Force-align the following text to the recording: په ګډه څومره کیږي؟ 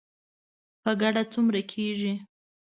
په 0.83 0.91
ګډه 1.01 1.23
څومره 1.33 1.61
کیږي؟ 1.71 2.13